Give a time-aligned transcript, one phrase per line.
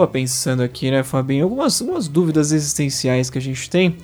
[0.00, 1.44] tava pensando aqui, né, Fabinho?
[1.44, 3.96] Algumas, algumas dúvidas existenciais que a gente tem.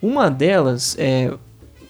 [0.00, 1.32] Uma delas é.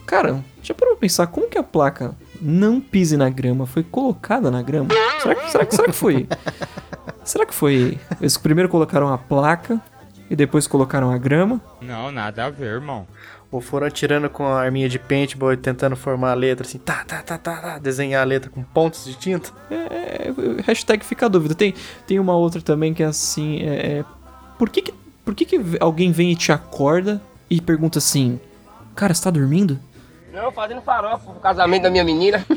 [0.06, 4.50] Cara, já parou pra pensar como que a placa não pise na grama foi colocada
[4.50, 4.88] na grama?
[5.22, 6.28] Será que, será que, será que foi?
[7.24, 7.98] será que foi?
[8.20, 9.80] Eles primeiro colocaram a placa
[10.28, 11.60] e depois colocaram a grama?
[11.80, 13.06] Não, nada a ver, irmão.
[13.54, 17.04] Ou foram atirando com a arminha de paintball e tentando formar a letra assim, tá,
[17.04, 19.52] tá, tá, tá, tá, desenhar a letra com pontos de tinta?
[19.70, 20.34] É, é,
[20.66, 21.54] hashtag fica a dúvida.
[21.54, 21.72] Tem,
[22.04, 24.04] tem uma outra também que é assim, é, é,
[24.58, 24.92] por que que,
[25.24, 28.40] por que que alguém vem e te acorda e pergunta assim,
[28.96, 29.78] cara, você tá dormindo?
[30.32, 32.44] Não, fazendo farofa pro casamento da minha menina.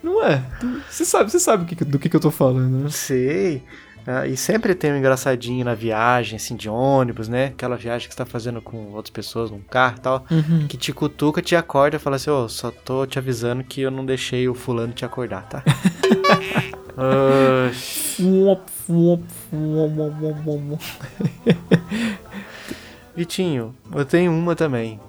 [0.00, 0.40] Não é?
[0.88, 2.90] Você sabe, você sabe do que, do que, que eu tô falando, né?
[2.90, 3.64] Sei.
[4.06, 7.46] Ah, e sempre tem um engraçadinho na viagem, assim, de ônibus, né?
[7.46, 10.66] Aquela viagem que você tá fazendo com outras pessoas, num carro e tal, Uhum.
[10.68, 13.90] que te cutuca, te acorda e fala assim, ô, só tô te avisando que eu
[13.90, 15.62] não deixei o fulano te acordar, tá?
[23.16, 25.00] Vitinho, eu tenho uma também,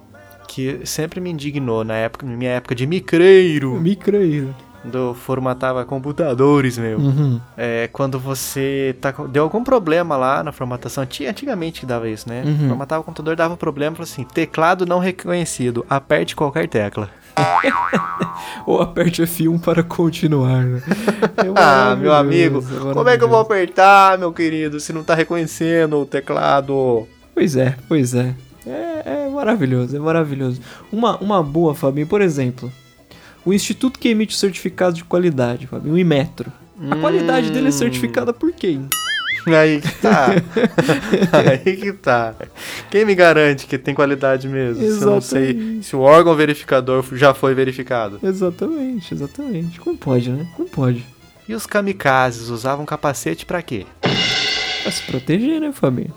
[0.48, 4.54] que sempre me indignou na época, na minha época de micreiro, Microeiro.
[4.92, 6.98] Eu formatava computadores, meu.
[6.98, 7.40] Uhum.
[7.56, 12.28] É, quando você tá, deu algum problema lá na formatação, tinha antigamente que dava isso,
[12.28, 12.42] né?
[12.44, 12.68] Uhum.
[12.68, 17.08] Formatava o computador, dava um problema, falou assim, teclado não reconhecido, aperte qualquer tecla.
[18.66, 20.62] Ou aperte F1 para continuar.
[20.64, 20.82] né?
[21.36, 25.02] É Ah, meu amigo, maravilhoso, como é que eu vou apertar, meu querido, se não
[25.02, 27.06] tá reconhecendo o teclado?
[27.34, 28.34] Pois é, pois é.
[28.66, 30.60] É, é maravilhoso, é maravilhoso.
[30.92, 32.72] Uma, uma boa, Fabinho, por exemplo,
[33.44, 36.52] o instituto que emite o certificado de qualidade, Fabinho, o Imetro.
[36.90, 38.88] A qualidade dele é certificada por quem?
[39.46, 40.28] Aí que tá.
[41.64, 42.34] Aí que tá.
[42.90, 44.82] Quem me garante que tem qualidade mesmo?
[44.82, 45.86] Se eu não sei Exatamente.
[45.86, 48.18] se o órgão verificador já foi verificado.
[48.22, 49.78] Exatamente, exatamente.
[49.78, 50.46] Como pode, né?
[50.56, 51.04] Como pode?
[51.46, 53.84] E os kamikazes usavam capacete pra quê?
[54.82, 56.14] Pra se proteger, né, Fabinho?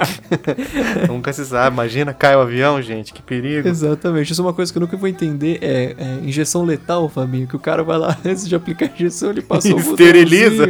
[1.08, 1.74] Nunca se sabe.
[1.74, 3.68] Imagina, cai o avião, gente, que perigo.
[3.68, 4.32] Exatamente.
[4.32, 5.58] Isso é uma coisa que eu nunca vou entender.
[5.60, 7.46] É, é injeção letal, Fabinho.
[7.46, 10.64] Que o cara vai lá, antes de aplicar a injeção, ele passa o Esteriliza.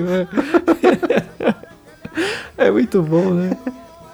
[2.58, 2.66] É.
[2.68, 3.56] é muito bom, né?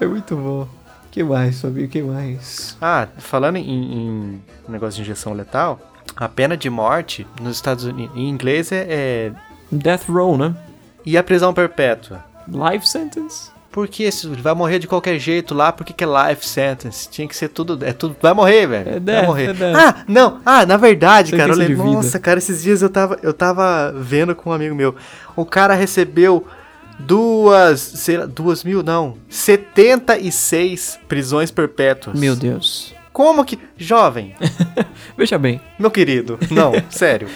[0.00, 0.68] É muito bom.
[1.10, 1.88] que mais, Fabinho?
[1.88, 2.76] que mais?
[2.80, 5.80] Ah, falando em, em negócio de injeção letal,
[6.16, 9.32] a pena de morte nos Estados Unidos, em inglês é, é
[9.70, 10.54] Death Row, né?
[11.04, 12.24] e a prisão perpétua.
[12.48, 13.51] Life sentence.
[13.72, 15.72] Por que se vai morrer de qualquer jeito lá?
[15.72, 17.08] Por que, é life sentence?
[17.08, 17.82] Tinha que ser tudo.
[17.84, 18.14] É tudo.
[18.20, 18.88] Vai morrer, velho.
[18.88, 19.48] É vai death, morrer.
[19.48, 19.76] é death.
[19.76, 20.40] Ah, não.
[20.44, 21.76] Ah, na verdade, cara, eu lembro.
[21.84, 21.94] vida.
[21.94, 24.94] Nossa, cara, esses dias eu tava, eu tava vendo com um amigo meu.
[25.34, 26.46] O cara recebeu
[26.98, 27.80] duas.
[27.80, 29.16] Sei lá, duas mil, não.
[29.30, 32.18] 76 prisões perpétuas.
[32.18, 32.94] Meu Deus.
[33.12, 33.58] Como que.
[33.76, 34.34] Jovem,
[35.16, 35.60] Veja bem.
[35.78, 36.38] meu querido.
[36.50, 37.28] Não, sério.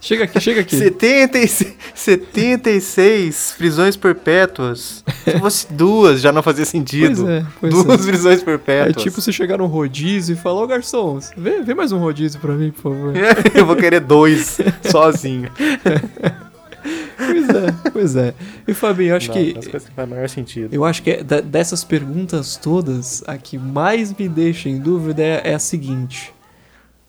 [0.00, 0.76] Chega aqui, chega aqui.
[0.76, 5.02] 76, 76 prisões perpétuas.
[5.24, 7.24] Se fosse duas, já não fazia sentido.
[7.24, 8.10] Pois é, pois duas é.
[8.10, 9.02] prisões É perpétuas.
[9.02, 12.52] tipo você chegar num rodízio e falar, ô garçom, vê, vê mais um rodízio pra
[12.54, 13.14] mim, por favor.
[13.54, 14.58] Eu vou querer dois,
[14.90, 15.50] sozinho.
[17.16, 18.34] pois é, pois é.
[18.68, 19.70] E Fabinho, eu acho Não, que.
[19.70, 20.72] fazem maior sentido.
[20.72, 25.42] Eu acho que é dessas perguntas todas, a que mais me deixa em dúvida é,
[25.50, 26.32] é a seguinte: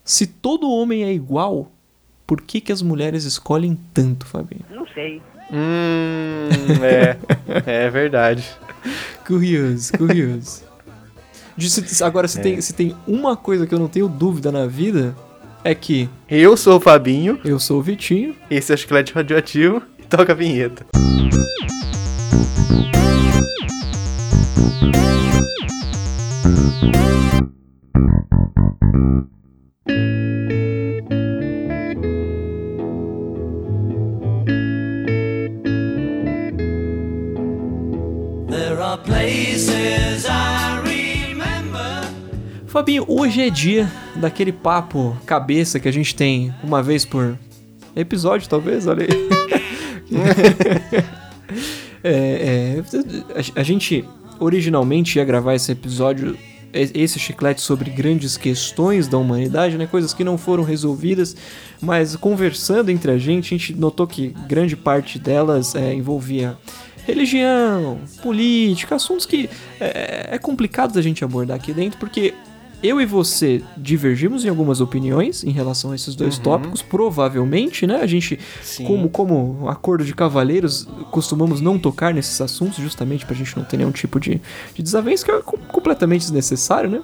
[0.03, 1.71] se todo homem é igual,
[2.27, 4.65] por que, que as mulheres escolhem tanto, Fabinho?
[4.69, 5.21] Não sei.
[5.51, 6.49] Hum,
[6.83, 7.17] é.
[7.65, 8.43] É verdade.
[9.25, 10.63] Curioso, curioso.
[12.03, 12.41] Agora, se, É.
[12.43, 15.15] tem, se tem uma coisa que eu não tenho dúvida na vida,
[15.63, 18.35] é que Eu sou o Fabinho, eu sou o Vitinho.
[18.49, 20.85] esse é o Chiclete Radioativo e toca a vinheta.
[29.87, 30.26] There
[42.67, 47.37] Fabinho, hoje é dia daquele papo cabeça que a gente tem uma vez por
[47.95, 49.09] episódio, talvez, olha aí.
[52.03, 52.83] É, é,
[53.55, 54.05] a, a gente
[54.39, 56.37] originalmente ia gravar esse episódio,
[56.73, 59.87] esse chiclete sobre grandes questões da humanidade, né?
[59.87, 61.35] Coisas que não foram resolvidas,
[61.81, 66.57] mas conversando entre a gente, a gente notou que grande parte delas é, envolvia
[67.07, 69.49] religião, política, assuntos que
[69.79, 72.33] é, é complicado da gente abordar aqui dentro, porque
[72.83, 77.95] eu e você divergimos em algumas opiniões em relação a esses dois tópicos, provavelmente, né?
[78.01, 78.83] A gente, Sim.
[78.85, 83.77] como, como acordo de cavalheiros, costumamos não tocar nesses assuntos, justamente pra gente não ter
[83.77, 84.39] nenhum tipo de,
[84.75, 87.01] de desavença, que é co- completamente desnecessário, né?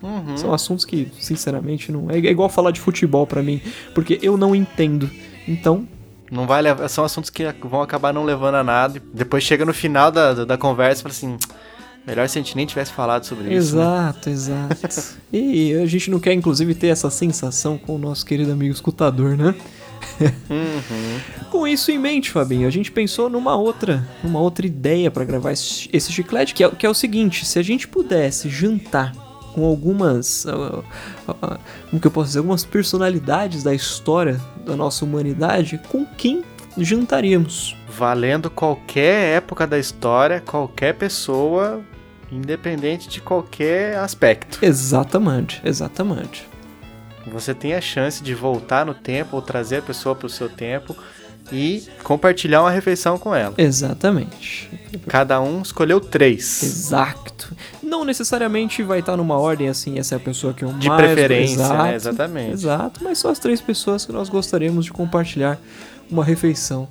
[0.00, 0.36] Uhum.
[0.36, 2.08] São assuntos que, sinceramente, não.
[2.08, 3.60] É igual falar de futebol pra mim,
[3.96, 5.10] porque eu não entendo.
[5.48, 5.88] Então,
[6.30, 9.00] Não vai levar, são assuntos que vão acabar não levando a nada.
[9.12, 11.36] Depois chega no final da, da, da conversa e fala assim:
[12.06, 13.76] melhor se a gente nem tivesse falado sobre isso.
[13.76, 15.16] né?" Exato, exato.
[15.32, 19.36] e a gente não quer, inclusive, ter essa sensação com o nosso querido amigo escutador,
[19.36, 19.54] né?
[20.20, 21.46] Uhum.
[21.50, 25.52] Com isso em mente, Fabinho, a gente pensou numa outra, numa outra ideia pra gravar
[25.52, 29.12] esse, esse chiclete, que é, que é o seguinte: se a gente pudesse jantar
[29.54, 30.46] com algumas,
[31.90, 36.44] como que eu posso dizer, algumas personalidades da história da nossa humanidade, com quem
[36.76, 37.76] jantaríamos?
[37.88, 41.80] Valendo qualquer época da história, qualquer pessoa,
[42.30, 44.58] independente de qualquer aspecto.
[44.62, 46.46] Exatamente, exatamente.
[47.32, 50.96] Você tem a chance de voltar no tempo ou trazer a pessoa pro seu tempo
[51.50, 53.54] e compartilhar uma refeição com ela.
[53.56, 54.70] Exatamente.
[55.06, 56.62] Cada um escolheu três.
[56.62, 57.54] Exato.
[57.88, 61.02] Não necessariamente vai estar numa ordem assim, essa é a pessoa que eu De mais
[61.02, 61.94] preferência, exato, né?
[61.94, 62.52] Exatamente.
[62.52, 65.58] Exato, mas só as três pessoas que nós gostaríamos de compartilhar
[66.10, 66.88] uma refeição.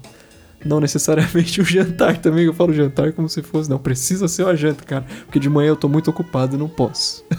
[0.65, 3.69] Não necessariamente o jantar também, eu falo jantar como se fosse.
[3.69, 5.05] Não, precisa ser uma janta, cara.
[5.25, 7.23] Porque de manhã eu tô muito ocupado e não posso.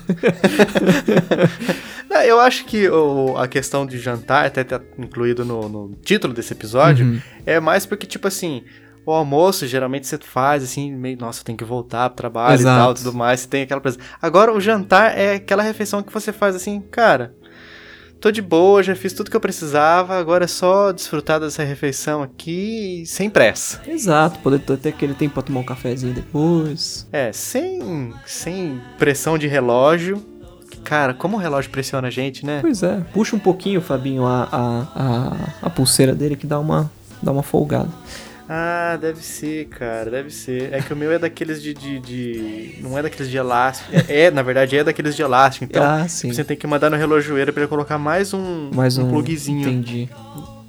[2.09, 6.33] Não, eu acho que o- a questão de jantar, até tá incluído no, no título
[6.33, 7.21] desse episódio, Uhum.
[7.45, 8.63] é mais porque, tipo assim,
[9.09, 12.79] o almoço geralmente você faz assim, meio, nossa, tem que voltar pro trabalho e Exato.
[12.79, 13.99] tal, tudo mais, você tem aquela presa.
[14.21, 17.35] Agora, o jantar é aquela refeição que você faz assim, cara,
[18.21, 22.23] tô de boa, já fiz tudo que eu precisava, agora é só desfrutar dessa refeição
[22.23, 23.81] aqui sem pressa.
[23.89, 27.09] Exato, poder ter aquele tempo pra tomar um cafezinho depois.
[27.11, 30.23] É, sem, sem pressão de relógio.
[30.85, 32.59] Cara, como o relógio pressiona a gente, né?
[32.61, 36.91] Pois é, puxa um pouquinho, Fabinho, a, a, a, a pulseira dele que dá uma,
[37.23, 37.89] dá uma folgada.
[38.51, 40.73] Ah, deve ser, cara, deve ser.
[40.73, 41.75] É que o meu é daqueles de.
[41.75, 43.91] de, de- não é daqueles de elástico.
[44.09, 45.67] É, é, na verdade, é daqueles de elástico.
[45.67, 46.33] Então, ah, sim.
[46.33, 49.61] você tem que mandar no relojoeiro pra ele colocar mais um, Mais um, plugzinho.
[49.69, 50.09] Entendi.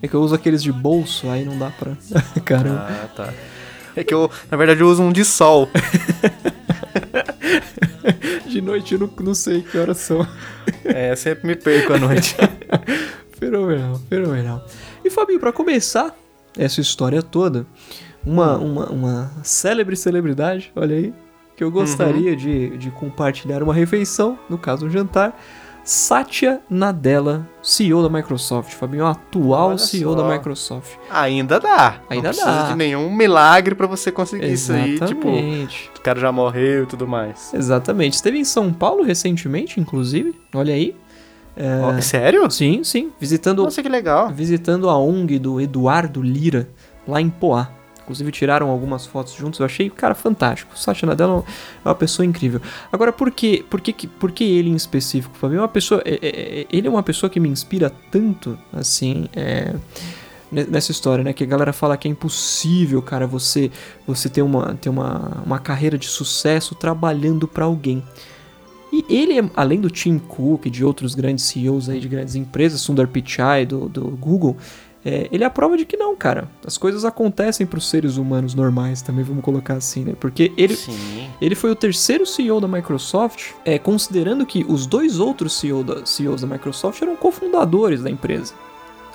[0.01, 1.93] É que eu uso aqueles de bolso, aí não dá pra.
[2.43, 2.85] Caramba.
[2.89, 3.33] Ah, tá.
[3.95, 5.69] É que eu, na verdade, eu uso um de sol.
[8.45, 10.27] De noite eu não, não sei que horas são.
[10.83, 12.35] É, eu sempre me perco à noite.
[13.39, 14.65] fenomenal, fenomenal.
[15.05, 16.15] E Fabinho, pra começar
[16.57, 17.65] essa história toda,
[18.25, 18.71] uma, Hum.
[18.73, 21.13] uma, uma célebre celebridade, olha aí,
[21.55, 25.37] que eu gostaria de, de compartilhar uma refeição, no caso um jantar.
[25.83, 28.73] Satya Nadella, CEO da Microsoft.
[28.73, 30.21] Fabinho, atual Olha CEO só.
[30.21, 30.91] da Microsoft.
[31.09, 32.01] Ainda dá.
[32.09, 32.69] Ainda não precisa dá.
[32.69, 34.99] de nenhum milagre pra você conseguir isso aí.
[34.99, 35.89] Tipo, Exatamente.
[35.97, 37.51] o cara já morreu e tudo mais.
[37.55, 38.13] Exatamente.
[38.13, 40.35] Esteve em São Paulo recentemente, inclusive.
[40.53, 40.95] Olha aí.
[41.59, 42.49] É, sério?
[42.49, 43.11] Sim, sim.
[43.19, 44.29] Visitando, Nossa, que legal.
[44.31, 46.69] visitando a ONG do Eduardo Lira,
[47.07, 47.69] lá em Poá.
[48.01, 49.59] Inclusive tiraram algumas fotos juntos.
[49.59, 50.73] Eu achei, cara, fantástico.
[50.73, 51.43] O Satya Nadella
[51.85, 52.59] é uma pessoa incrível.
[52.91, 55.59] Agora, por que, por que, por que ele em específico, Fabinho?
[55.59, 59.27] É uma pessoa, é- é- é- ele é uma pessoa que me inspira tanto, assim,
[59.35, 59.75] é,
[60.51, 61.33] ne- nessa história, né?
[61.33, 63.69] Que a galera fala que é impossível, cara, você
[64.07, 68.01] você ter uma, ter uma, uma carreira de sucesso trabalhando pra alguém.
[69.07, 72.35] E ele, é- além do Tim Cook e de outros grandes CEOs aí de grandes
[72.35, 74.57] empresas, Sundar Pichai do, do Google,
[75.05, 76.49] é, ele é a prova de que não, cara.
[76.65, 80.13] As coisas acontecem pros seres humanos normais também, vamos colocar assim, né?
[80.19, 81.29] Porque ele, Sim.
[81.41, 86.05] ele foi o terceiro CEO da Microsoft, é, considerando que os dois outros CEO da-
[86.05, 88.53] CEOs da Microsoft eram cofundadores da empresa.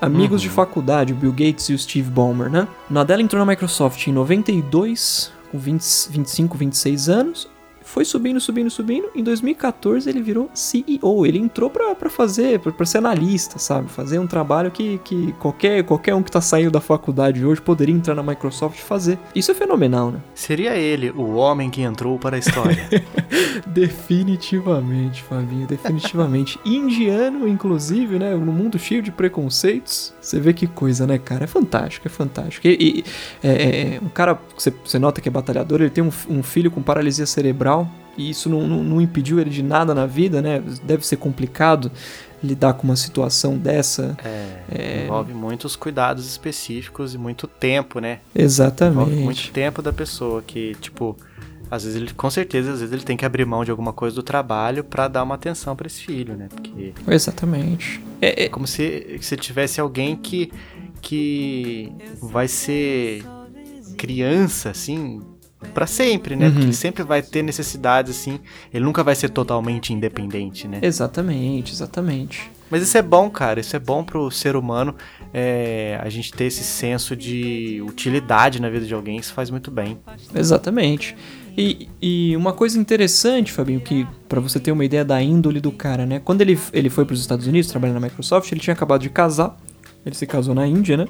[0.00, 2.66] Amigos de faculdade, o Bill Gates e o Steve Ballmer, né?
[2.90, 7.48] Nadella entrou na Microsoft em 92, com 20, 25, 26 anos.
[7.94, 9.08] Foi subindo, subindo, subindo.
[9.14, 11.24] Em 2014 ele virou CEO.
[11.24, 13.88] Ele entrou pra, pra fazer, pra ser analista, sabe?
[13.88, 17.94] Fazer um trabalho que, que qualquer, qualquer um que tá saindo da faculdade hoje poderia
[17.94, 19.16] entrar na Microsoft e fazer.
[19.32, 20.18] Isso é fenomenal, né?
[20.34, 22.76] Seria ele o homem que entrou para a história.
[23.64, 26.58] Definitivamente, Fabinho, definitivamente.
[26.66, 28.34] Indiano, inclusive, né?
[28.34, 30.12] No mundo cheio de preconceitos.
[30.20, 31.44] Você vê que coisa, né, cara?
[31.44, 32.66] É fantástico, é fantástico.
[32.66, 33.04] E, e-
[33.42, 36.72] é, é, um cara, você, você nota que é batalhador, ele tem um, um filho
[36.72, 37.83] com paralisia cerebral.
[38.16, 40.62] E isso não, não, não impediu ele de nada na vida, né?
[40.84, 41.90] Deve ser complicado
[42.42, 44.16] lidar com uma situação dessa.
[44.70, 48.20] É, Envolve muitos cuidados específicos e muito tempo, né?
[48.34, 49.16] Envolve Exatamente.
[49.16, 51.16] muito tempo da pessoa que, tipo,
[51.70, 54.14] às vezes ele, com certeza, às vezes ele tem que abrir mão de alguma coisa
[54.14, 56.46] do trabalho pra dar uma atenção pra esse filho, né?
[56.54, 58.00] Porque Exatamente.
[58.20, 60.52] É, é- é como se, se tivesse alguém que,
[61.00, 63.24] que vai ser
[63.96, 65.20] criança, assim,
[65.72, 66.46] pra sempre, né?
[66.46, 66.52] Uhum.
[66.52, 68.38] Porque ele sempre vai ter necessidades, assim,
[68.72, 70.78] ele nunca vai ser totalmente independente, né?
[70.82, 72.50] exatamente, exatamente.
[72.70, 73.60] Mas isso é bom, cara.
[73.60, 74.94] Isso é bom pro ser humano.
[75.32, 79.16] é, a gente ter esse senso de utilidade na vida de alguém.
[79.16, 79.98] Isso faz muito bem.
[80.34, 81.14] Exatamente.
[81.56, 85.70] E, e uma coisa interessante, Fabinho, que pra você ter uma ideia da índole do
[85.70, 86.20] cara, né?
[86.24, 89.56] Quando ele, ele foi pros Estados Unidos trabalhar na Microsoft, ele tinha acabado de casar.
[90.04, 91.06] Ele se casou na Índia, né?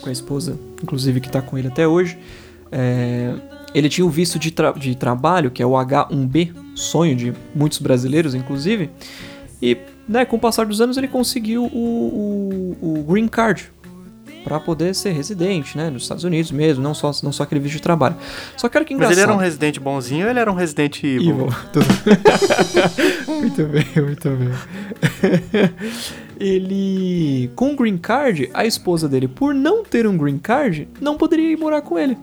[0.00, 2.18] com a esposa, inclusive que tá com ele até hoje.
[2.72, 3.34] É,
[3.74, 7.78] ele tinha o visto de, tra- de trabalho, que é o H1B, sonho de muitos
[7.78, 8.90] brasileiros, inclusive.
[9.60, 9.76] E,
[10.08, 13.70] né, com o passar dos anos, ele conseguiu o, o, o Green Card
[14.42, 17.76] para poder ser residente, né, nos Estados Unidos mesmo, não só, não só aquele visto
[17.76, 18.16] de trabalho.
[18.56, 19.18] Só que era que Mas engraçado.
[19.24, 21.30] ele era um residente bonzinho ou ele era um residente evil?
[21.30, 21.48] Evil.
[23.28, 24.50] Muito bem, muito bem.
[26.38, 31.16] ele, com o green card, a esposa dele, por não ter um green card, não
[31.16, 32.16] poderia ir morar com ele.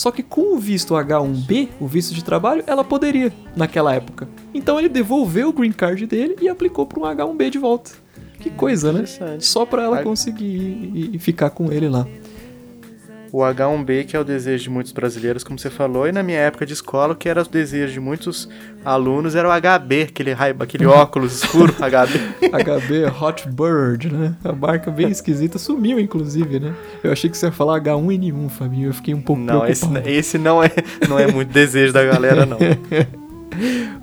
[0.00, 4.26] Só que com o visto H1B, o visto de trabalho, ela poderia, naquela época.
[4.54, 7.90] Então ele devolveu o green card dele e aplicou para um H1B de volta.
[8.38, 9.00] Que coisa, né?
[9.42, 12.06] Só pra ela conseguir ir- ir ficar com ele lá.
[13.32, 16.38] O H1B, que é o desejo de muitos brasileiros, como você falou, e na minha
[16.38, 18.48] época de escola, o que era o desejo de muitos
[18.84, 22.48] alunos era o HB, aquele, raiva, aquele óculos escuro HB.
[22.48, 24.34] HB Hot Bird, né?
[24.42, 26.74] A marca bem esquisita sumiu, inclusive, né?
[27.04, 28.88] Eu achei que você ia falar H1N1, Fabinho.
[28.88, 30.08] Eu fiquei um pouco Não, esse, preocupado.
[30.08, 30.70] esse não, é,
[31.08, 32.58] não é muito desejo da galera, não.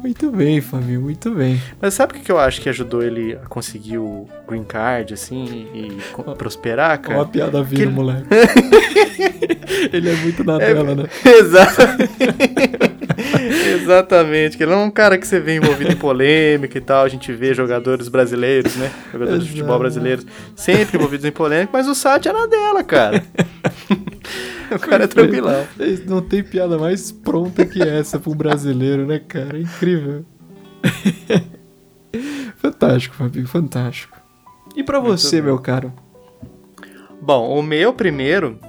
[0.01, 1.61] Muito bem, Fabinho, muito bem.
[1.81, 5.67] Mas sabe o que eu acho que ajudou ele a conseguir o green card, assim,
[5.73, 5.97] e
[6.37, 7.25] prosperar, cara?
[7.25, 8.27] piada vindo, Que- moleque.
[9.93, 11.03] Ele é muito na É- tela, né?
[11.25, 12.09] Exatamente.
[13.83, 14.57] Exatamente.
[14.57, 17.03] Que ele é um cara que você vê envolvido em polêmica e tal.
[17.03, 18.91] A gente vê jogadores brasileiros, né?
[19.11, 19.79] Jogadores de futebol Exato.
[19.79, 23.23] brasileiros sempre envolvidos em polêmica, mas o Sati era dela, cara.
[24.75, 25.65] o cara é tranquilão.
[26.07, 29.57] Não tem piada mais pronta que essa um brasileiro, né, cara?
[29.57, 30.25] É incrível.
[32.57, 34.17] fantástico, Fabinho, fantástico.
[34.75, 35.45] E pra você, bem.
[35.45, 35.91] meu caro?
[37.21, 38.59] Bom, o meu primeiro,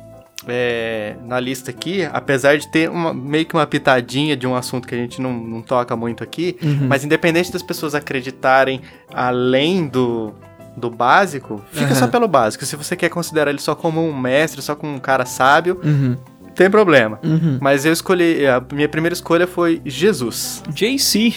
[0.47, 4.89] é, na lista aqui, apesar de ter uma- meio que uma pitadinha de um assunto
[4.89, 6.87] que a gente não, não toca muito aqui, Uhum.
[6.89, 8.81] mas independente das pessoas acreditarem
[9.13, 10.33] além do,
[10.79, 12.11] do básico, fica só Aham.
[12.11, 12.65] pelo básico.
[12.65, 16.17] Se você quer considerar ele só como um mestre, só como um cara sábio, Uhum,
[16.55, 17.19] tem problema.
[17.25, 17.59] uhum.
[17.61, 21.35] Mas eu escolhi, a minha primeira escolha foi Jesus, JC.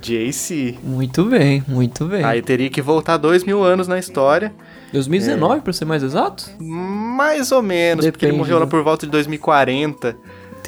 [0.00, 0.78] JC.
[0.82, 2.24] Muito bem, muito bem.
[2.24, 4.52] Aí teria que voltar dois mil anos na história,
[4.92, 6.50] 2019, pra ser mais exato?
[6.60, 8.70] mais ou menos, porque ele Depende, morreu lá né?
[8.70, 10.16] por volta de 2040.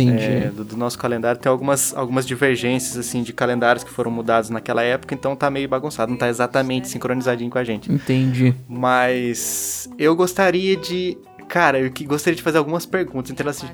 [0.04, 0.22] Entendi.
[0.24, 1.40] é, do, do nosso calendário.
[1.40, 5.68] Tem algumas, algumas divergências, assim, de calendários que foram mudados naquela época, então tá meio
[5.68, 7.90] bagunçado, não tá exatamente sincronizadinho com a gente.
[7.92, 8.54] Entendi.
[8.68, 11.16] Mas eu gostaria de.
[11.48, 13.30] Cara, eu que gostaria de fazer algumas perguntas.
[13.30, 13.66] Então, assim,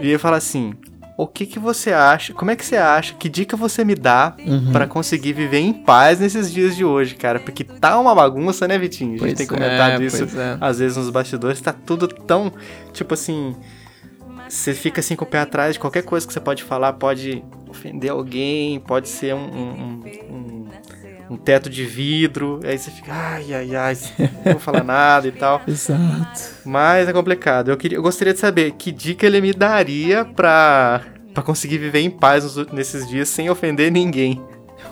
[0.00, 0.74] eu ia falar assim.
[1.16, 2.34] O que que você acha?
[2.34, 3.14] Como é que você acha?
[3.14, 4.72] Que dica você me dá Uhum.
[4.72, 7.38] pra conseguir viver em paz nesses dias de hoje, cara?
[7.38, 9.10] Porque tá uma bagunça, né, Vitinho?
[9.10, 10.58] A gente Pois tem comentado é, isso é.
[10.60, 11.60] às vezes nos bastidores.
[11.60, 12.52] Tá tudo tão.
[12.92, 13.54] Tipo assim.
[14.48, 17.42] Você fica assim com o pé atrás de qualquer coisa que você pode falar, pode
[17.68, 20.64] ofender alguém, pode ser um, um, um,
[21.30, 22.60] um teto de vidro.
[22.64, 23.96] Aí você fica, ai, ai, ai,
[24.44, 25.60] não vou falar nada e tal.
[25.68, 26.40] Exato.
[26.64, 27.70] Mas é complicado.
[27.70, 32.00] Eu, queria, eu gostaria de saber que dica ele me daria pra, pra conseguir viver
[32.00, 34.40] em paz nos- nesses dias sem ofender ninguém.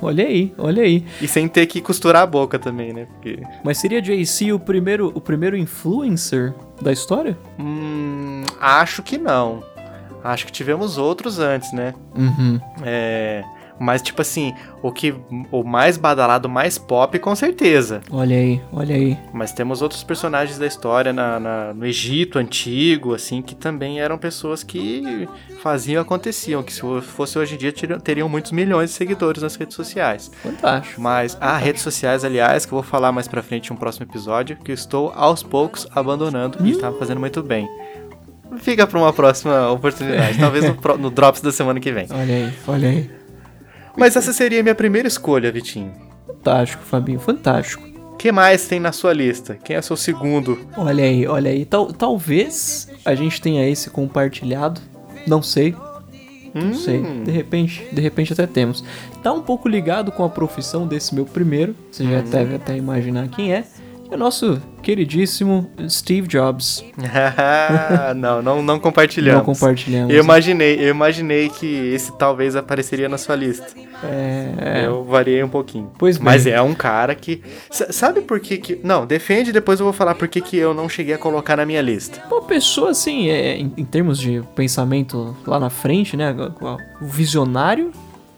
[0.01, 1.05] Olha aí, olha aí.
[1.21, 3.07] E sem ter que costurar a boca também, né?
[3.13, 3.41] Porque.
[3.63, 7.39] Mas seria JC o primeiro, o primeiro influencer da história?
[7.59, 8.22] Hum,
[8.63, 9.63] acho que não.
[10.25, 11.93] Acho que tivemos outros antes, né?
[12.17, 12.61] Uhum.
[12.85, 13.43] É.
[13.81, 15.13] Mas, tipo assim, o que.
[15.51, 18.01] O mais badalado, mais pop, com certeza.
[18.13, 19.19] Olha aí, olha aí.
[19.33, 24.17] Mas temos outros personagens da história na, na- no Egito antigo, assim, que também eram
[24.17, 25.29] pessoas que
[25.61, 29.57] faziam e aconteciam, que se fosse hoje em dia teriam, muitos milhões de seguidores nas
[29.57, 30.31] redes sociais.
[30.41, 31.01] Fantástico.
[31.01, 34.07] Mas há redes sociais, aliás, que eu vou falar mais pra frente em um próximo
[34.07, 37.69] episódio, que eu estou aos poucos abandonando e está fazendo muito bem.
[38.59, 42.07] Fica pra uma próxima oportunidade, talvez no, no Drops da semana que vem.
[42.11, 43.11] Olha aí, olha aí.
[43.97, 45.93] Mas essa seria a minha primeira escolha, Vitinho.
[46.27, 47.83] Fantástico, Fabinho, fantástico.
[48.13, 49.57] O que mais tem na sua lista?
[49.63, 50.59] Quem é seu segundo?
[50.77, 51.65] Olha aí, olha aí.
[51.65, 54.81] Tal, talvez a gente tenha esse compartilhado.
[55.27, 55.75] Não sei.
[56.55, 56.75] Não Hum.
[56.75, 57.01] sei.
[57.25, 58.85] De repente, de repente até temos.
[59.23, 61.75] Tá um pouco ligado com a profissão desse meu primeiro.
[61.91, 63.65] Você já deve até imaginar quem é.
[64.13, 66.85] É o nosso queridíssimo Steve Jobs.
[68.15, 69.39] não, não, não compartilhamos.
[69.39, 70.15] Não compartilhamos.
[70.15, 73.69] Eu imaginei, eu imaginei que esse talvez apareceria na sua lista.
[74.05, 75.91] É, Eu variei um pouquinho.
[75.99, 76.27] Pois bem.
[76.27, 77.43] Mas é um cara que.
[77.71, 78.79] Sabe por que que.
[78.85, 81.65] Não, defende, depois eu vou falar por que que eu não cheguei a colocar na
[81.65, 82.23] minha lista.
[82.31, 86.37] Uma pessoa assim, é, em, em termos de pensamento lá na frente, né?
[87.01, 87.91] O visionário,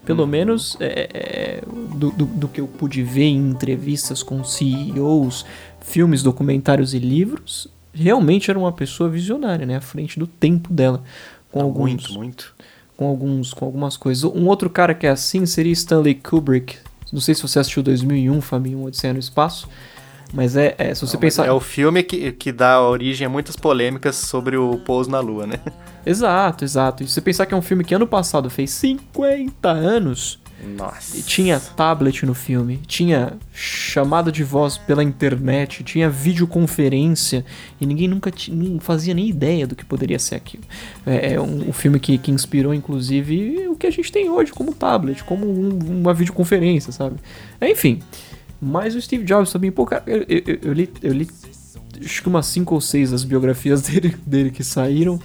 [0.04, 1.62] pelo menos, é, é,
[1.96, 5.44] do, do, do que eu pude ver em entrevistas com CEOs,
[5.80, 9.76] filmes, documentários e livros, realmente era uma pessoa visionária, né?
[9.76, 11.02] À frente do tempo dela.
[11.50, 12.54] Com alguns, Muito, muito.
[12.96, 14.24] com alguns, com algumas coisas.
[14.24, 16.76] Um outro cara que é assim seria Stanley Kubrick.
[17.12, 19.68] Não sei se você assistiu 2001, Fabinho, Odisseia no Espaço.
[20.34, 21.46] Mas é, é, se você Não, pensar.
[21.46, 25.46] É o filme que, que dá origem a muitas polêmicas sobre o pouso na lua,
[25.46, 25.60] né?
[26.04, 27.02] Exato, exato.
[27.02, 30.38] E se você pensar que é um filme que ano passado fez 50 anos,
[30.76, 31.16] Nossa.
[31.16, 37.42] e tinha tablet no filme, tinha chamada de voz pela internet, tinha videoconferência,
[37.80, 40.64] e ninguém nunca não fazia nem ideia do que poderia ser aquilo.
[41.06, 44.52] É, é um, um filme que, que inspirou, inclusive, o que a gente tem hoje
[44.52, 47.16] como tablet, como um- uma videoconferência, sabe?
[47.60, 48.00] É, enfim.
[48.64, 51.28] Mas o Steve Jobs também, pô, cara, eu, eu- eu- li, eu li
[52.04, 55.20] acho que umas 5 ou 6 as biografias dele, dele que saíram.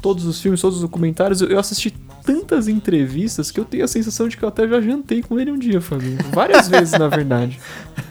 [0.00, 1.40] Todos os filmes, todos os documentários.
[1.40, 1.92] Eu, eu assisti
[2.24, 5.50] tantas entrevistas que eu tenho a sensação de que eu até já jantei com ele
[5.52, 6.18] um dia, Fabinho.
[6.32, 7.58] Várias vezes, na verdade.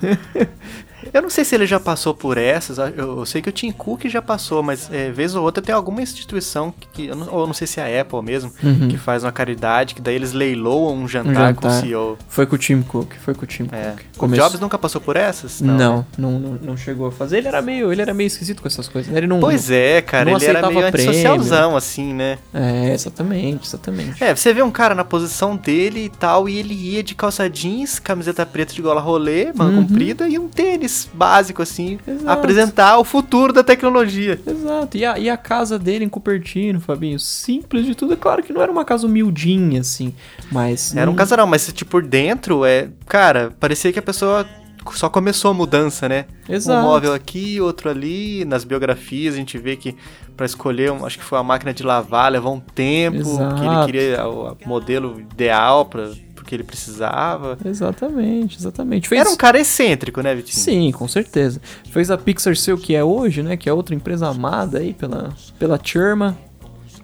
[1.14, 2.88] Eu não sei se ele já passou por essas, eu,
[3.20, 6.02] eu sei que o Tim Cook já passou, mas é, vez ou outra tem alguma
[6.02, 8.88] instituição, que, eu não, ou não sei se é a Apple mesmo, Uhum.
[8.88, 11.82] que faz uma caridade, que daí eles leiloam um jantar, Um com o jantar.
[11.82, 12.18] CEO.
[12.28, 13.92] Foi com o Tim Cook, foi com o Tim É.
[13.92, 14.00] Cook.
[14.16, 15.60] O Começou- Jobs nunca passou por essas?
[15.62, 16.06] Não, né?
[16.18, 17.38] não, não, não chegou a fazer.
[17.40, 19.12] Ele era meio, ele era meio esquisito com essas coisas.
[19.12, 19.18] né?
[19.18, 19.40] Ele não.
[19.40, 22.38] Pois é, cara, não ele era meio antissocialzão, assim, né?
[22.54, 24.24] É, exatamente, exatamente.
[24.24, 27.50] É, você vê um cara na posição dele e tal, e ele ia de calça
[27.50, 29.88] jeans, camiseta preta de gola rolê, manga Uhum.
[29.88, 32.30] comprida e um tênis básico, assim, Exato.
[32.30, 34.40] apresentar o futuro da tecnologia.
[34.46, 34.98] Exato.
[34.98, 38.14] E a, e a casa dele em Cupertino, Fabinho, simples de tudo.
[38.14, 40.14] É claro que não era uma casa humildinha, assim,
[40.52, 40.96] mas.
[40.96, 44.46] Era um casarão, mas tipo, por dentro, é, cara, parecia que a pessoa
[44.94, 46.26] só começou a mudança, né?
[46.50, 46.80] Exato.
[46.80, 49.96] Um móvel aqui, outro ali, nas biografias a gente vê que
[50.36, 53.56] pra escolher, um- acho que foi a máquina de lavar, levou um tempo, Exato.
[53.56, 56.10] que ele queria o o modelo ideal para
[56.52, 57.58] porque ele precisava.
[57.64, 59.08] Exatamente, exatamente.
[59.08, 59.22] Fez...
[59.22, 60.64] Era um cara excêntrico, né, Vitinho?
[60.64, 61.62] Sim, com certeza.
[61.90, 63.56] Fez a Pixar ser o que é hoje, né?
[63.56, 66.38] Que é outra empresa amada aí pela, pela Churma.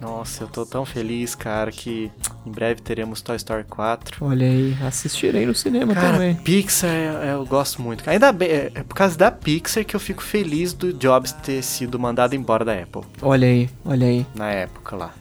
[0.00, 2.08] Nossa, eu tô tão feliz, cara, que
[2.46, 4.24] em breve teremos Toy Story 4.
[4.24, 6.36] Olha aí, assistirei no cinema Cara, também.
[6.36, 8.08] Pixar é- eu gosto muito.
[8.08, 11.62] Ainda bem, é é por causa da Pixar que eu fico feliz do Jobs ter
[11.64, 14.24] sido mandado embora da Apple Olha aí, olha aí.
[14.36, 15.12] na época lá.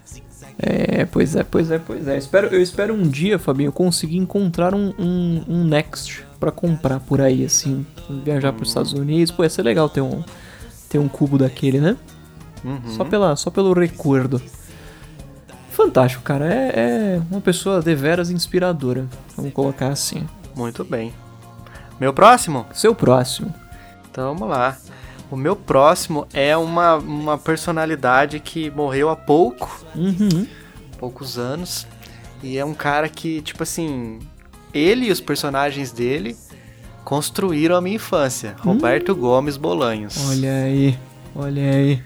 [0.60, 2.18] É, pois é, pois é, pois é.
[2.18, 7.22] Espero, eu espero um dia, Fabinho, conseguir encontrar um, um, um Next pra comprar por
[7.22, 7.86] aí, assim.
[8.24, 9.32] Viajar pros Estados Unidos.
[9.32, 10.24] Pô, ia ser legal ter um,
[10.90, 11.96] ter um cubo daquele, né?
[12.64, 12.90] Uhum.
[12.90, 14.42] Só, pela, só pelo recuerdo.
[15.72, 16.52] Fantástico, cara.
[16.52, 19.06] É, é uma pessoa deveras inspiradora.
[19.36, 20.28] Vamos colocar assim.
[20.56, 21.14] Muito bem.
[22.00, 22.66] Meu próximo?
[22.74, 23.54] Seu próximo.
[24.10, 24.76] Então vamos lá.
[25.30, 30.48] O meu próximo é uma, uma personalidade que morreu há pouco, Uhum.
[30.98, 31.86] poucos anos.
[32.42, 34.20] E é um cara que, tipo assim,
[34.74, 36.36] ele e os personagens dele
[37.04, 38.56] construíram a minha infância.
[38.60, 40.30] Roberto Gomes Bolanhos.
[40.30, 40.98] Olha aí,
[41.36, 42.04] olha aí.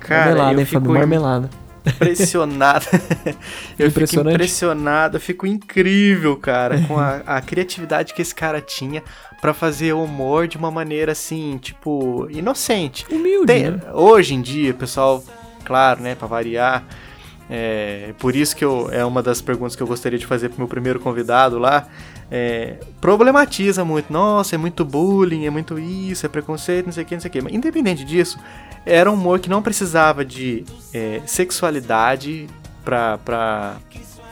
[0.00, 0.88] cara, marmelada, eu hein, fico?
[0.88, 1.50] Marmelada.
[1.86, 2.86] impressionado.
[3.78, 9.02] eu fico impressionado, eu fico incrível, cara, com a, a criatividade que esse cara tinha
[9.42, 13.04] pra fazer humor de uma maneira assim, tipo, inocente.
[13.10, 13.80] Humilde, Tem- né?
[13.92, 15.22] hoje em dia, pessoal,
[15.64, 16.84] claro, né, pra variar,
[17.50, 20.58] é, por isso que eu, é uma das perguntas que eu gostaria de fazer pro
[20.58, 21.88] meu primeiro convidado lá,
[22.30, 27.06] é, problematiza muito, nossa, é muito bullying, é muito isso, é preconceito, não sei o
[27.06, 28.38] que, não sei o que, mas independente disso,
[28.86, 32.46] era um humor que não precisava de é, sexualidade
[32.84, 33.76] pra, pra,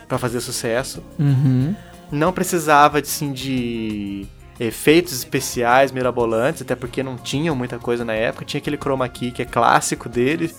[0.09, 1.75] pra fazer sucesso, Uhum.
[2.12, 4.25] não precisava assim, de
[4.61, 8.44] efeitos especiais mirabolantes, até porque não tinham muita coisa na época.
[8.44, 10.55] Tinha aquele chroma key que é clássico dele,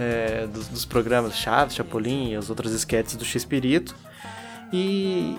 [0.00, 3.94] é, dos, dos programas Chaves, Chapolin e as outras sketches do X-Pirito.
[4.72, 5.36] E,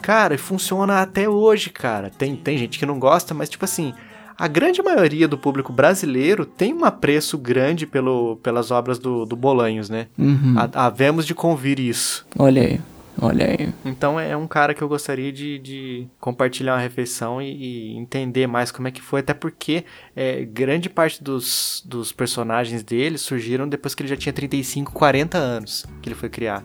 [0.00, 2.10] cara, funciona até hoje, cara.
[2.16, 3.92] Tem, tem gente que não gosta, mas tipo assim,
[4.38, 9.34] a grande maioria do público brasileiro tem um apreço grande pelo, pelas obras do, do
[9.34, 10.06] Bolanhos, né?
[10.16, 10.54] Uhum.
[10.56, 12.24] Ha- Havemos de convir isso.
[12.38, 12.80] Olha aí,
[13.20, 13.72] olha aí.
[13.84, 18.46] Então é um cara que eu gostaria de, de compartilhar uma refeição e, e entender
[18.46, 23.68] mais como é que foi, até porque é, grande parte dos, dos personagens dele surgiram
[23.68, 26.64] depois que ele já tinha 35, 40 anos que ele foi criar.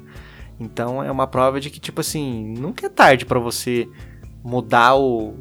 [0.60, 3.88] Então é uma prova de que, tipo assim, nunca é tarde pra você
[4.44, 5.34] mudar o,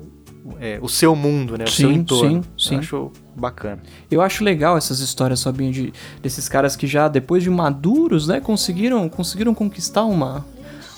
[0.59, 1.64] é, o seu mundo, né?
[1.64, 2.42] O seu Sim, entorno.
[2.42, 2.75] sim, sim.
[2.75, 3.83] Eu acho bacana.
[4.11, 8.40] Eu acho legal essas histórias, Fabinho, de, desses caras que já, depois de maduros, né,
[8.40, 10.44] conseguiram, conseguiram conquistar uma,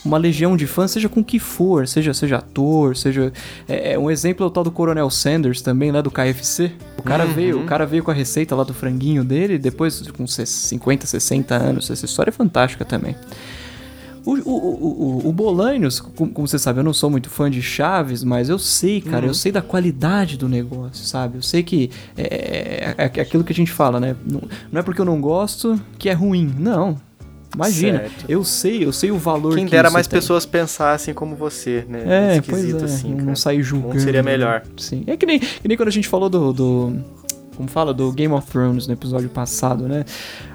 [0.04, 3.32] uma legião de fãs, seja com o que for, seja, seja ator, seja...
[3.66, 6.72] É, é, um exemplo é o tal do Coronel Sanders também, lá do KFC.
[6.98, 10.26] O cara, veio, o cara veio com a receita lá do franguinho dele, depois com
[10.26, 11.90] 50, 60 anos.
[11.90, 13.16] Essa história é fantástica também.
[14.26, 17.60] O, o, o, o, Bolanhos, como, como você sabe, eu não sou muito fã de
[17.60, 21.36] Chaves, mas eu sei, cara, eu sei da qualidade do negócio, sabe?
[21.36, 24.16] Eu sei que é, é, é aquilo que a gente fala, né?
[24.24, 26.96] Não, não é porque eu não gosto que é ruim, não.
[27.54, 28.24] Imagina, Certo.
[28.28, 30.18] eu sei, eu sei o valor Quem que dera isso mais tem.
[30.18, 32.36] pessoas pensassem como você, né?
[32.36, 34.00] É, pois é, assim, não, sair julgando.
[34.00, 34.62] seria melhor.
[34.76, 36.96] Sim, é que nem, que nem quando a gente falou do, do-
[37.54, 40.04] como fala, do Game of Thrones no episódio passado, né?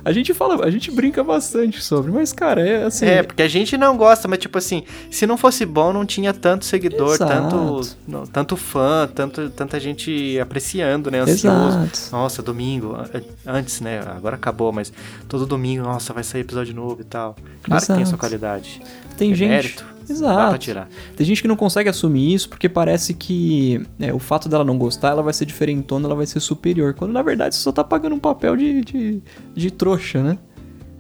[0.04, 3.06] A gente fala, a gente brinca bastante sobre, mas cara, é assim...
[3.06, 6.34] É, porque a gente não gosta, mas tipo assim, se não fosse bom, não tinha
[6.34, 7.32] tanto seguidor, Exato.
[7.32, 11.20] tanto, não, tanto fã, tanto, tanta gente apreciando, né?
[11.20, 11.80] Ansioso.
[11.80, 12.00] Exato.
[12.12, 14.00] Nossa, domingo, an- antes, né?
[14.16, 14.92] Agora acabou, mas
[15.28, 17.36] todo domingo, nossa, vai sair episódio novo e tal.
[17.64, 18.18] Claro que tem a sua Exato.
[18.20, 18.82] qualidade.
[19.18, 19.50] Tem É gente...
[19.50, 20.58] mérito, Dá pra Exato.
[20.58, 20.90] tirar.
[21.16, 24.78] Tem gente que não consegue assumir isso porque parece que é, o fato dela não
[24.78, 26.94] gostar, ela vai ser diferentona, ela vai ser superior.
[26.94, 29.24] Quando na verdade você só tá pagando um papel de, de,
[29.56, 30.38] de trouxa, né?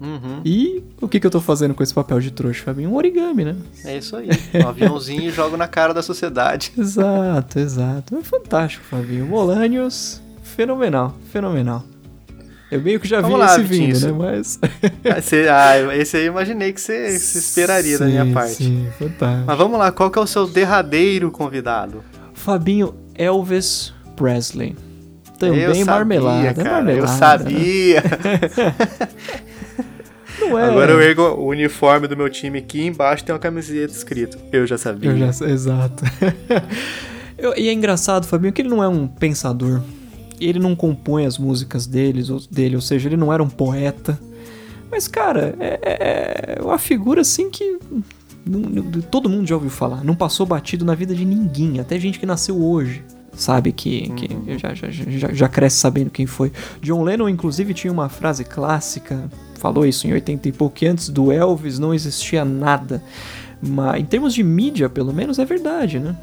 [0.02, 2.90] Uhum, E o que, que eu tô fazendo com esse papel de trouxa, Fabinho?
[2.90, 3.56] Um origami, né?
[3.84, 4.30] é isso aí.
[4.64, 6.72] Um aviãozinho e jogo na cara da sociedade.
[6.80, 8.16] Exato, exato.
[8.16, 9.26] É fantástico, Fabinho.
[9.26, 11.84] Molanios, fenomenal, fenomenal.
[12.72, 14.32] Eu meio que já vi Vamos lá, esse Vitinho, vindo, né?
[14.32, 14.60] Mas.
[14.62, 18.56] Ah, ah, esse aí eu imaginei que você se esperaria da minha Sim, parte.
[18.56, 19.44] Sim, fantástico.
[19.48, 22.04] Mas vamos lá, qual que é o seu derradeiro convidado?
[22.34, 24.76] Fabinho Elvis Presley.
[25.40, 26.48] Também eu marmelada.
[26.48, 26.92] é cara, marmelada.
[26.92, 28.04] eu sabia.
[30.40, 30.66] Não é.
[30.66, 34.38] Agora eu ergo o uniforme do meu time aqui embaixo tem uma camiseta escrito.
[34.52, 35.12] Eu já sabia.
[35.12, 36.04] Eu já exato.
[37.38, 39.82] Eu- e é engraçado, Fabinho, que ele não é um pensador.
[40.40, 44.20] Ele não compõe as músicas deles, ou, dele, ou seja, ele não era um poeta.
[44.92, 47.78] Mas, cara, é, é- é uma figura assim que
[48.46, 50.04] não- não- todo mundo já ouviu falar.
[50.04, 53.04] Não passou batido na vida de ninguém, até gente que nasceu hoje.
[53.34, 56.52] Sabe que, que já, já, já, já cresce sabendo quem foi.
[56.82, 61.08] John Lennon, inclusive, tinha uma frase clássica, falou isso em 80 e pouco, que antes
[61.10, 63.02] do Elvis não existia nada.
[63.62, 66.18] Mas em termos de mídia, pelo menos, é verdade, né?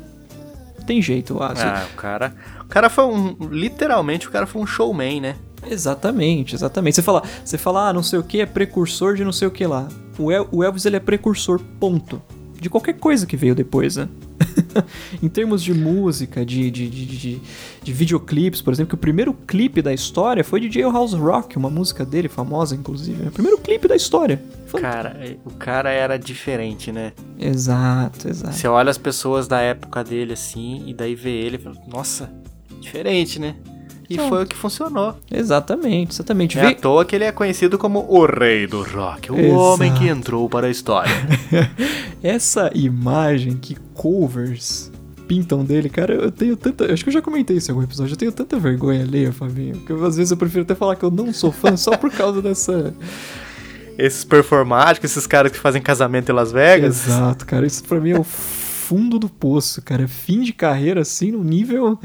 [0.87, 1.35] Tem jeito.
[1.35, 2.35] Se- Ah, o cara.
[2.66, 3.37] O cara foi um.
[3.50, 5.37] Literalmente, o cara foi um showman, né?
[5.68, 6.94] Exatamente, exatamente.
[6.96, 9.50] Você fala, você fala, ah, não sei o que é precursor de não sei o
[9.50, 9.88] que lá.
[10.18, 12.20] O, El- o Elvis ele é precursor, ponto.
[12.61, 14.09] De qualquer coisa que veio depois, né?
[15.22, 17.40] em termos de música, de, de, de, de,
[17.83, 21.68] de videoclipes, por exemplo, que o primeiro clipe da história foi de Jailhouse Rock, uma
[21.70, 23.22] música dele famosa, inclusive.
[23.22, 23.29] né?
[23.29, 24.42] O primeiro clipe da história.
[24.81, 27.12] Cara, o cara era diferente, né?
[27.38, 28.55] Exato, exato.
[28.55, 32.31] Você olha as pessoas da época dele assim, e daí vê ele e fala, nossa,
[32.80, 33.54] diferente, né?
[34.08, 35.16] E foi o que funcionou.
[35.28, 36.56] Exatamente, exatamente.
[36.56, 39.58] É Vê- à toa que ele é conhecido como o rei do rock, o Exato.
[39.58, 41.10] homem que entrou para a história.
[42.22, 44.92] Essa imagem que covers
[45.26, 46.92] pintam dele, cara, eu tenho tanta.
[46.92, 48.12] Acho que eu já comentei isso em algum episódio.
[48.12, 49.80] Eu tenho tanta vergonha alheia, Fabinho.
[49.80, 52.10] Que eu, às vezes eu prefiro até falar que eu não sou fã só por
[52.12, 52.94] causa dessa.
[53.98, 57.06] Esses performáticos, esses caras que fazem casamento em Las Vegas.
[57.08, 57.66] Exato, cara.
[57.66, 60.06] Isso pra mim é o fundo do poço, cara.
[60.06, 61.98] Fim de carreira, assim, no nível.